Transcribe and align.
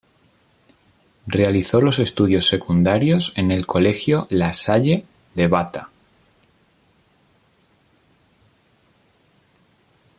Realizó 1.27 1.79
los 1.79 1.99
estudios 1.99 2.47
secundarios 2.47 3.33
en 3.35 3.51
el 3.51 3.67
colegio 3.67 4.25
La 4.31 4.51
Salle 4.51 5.05
de 5.35 5.47
Bata. 5.47 5.91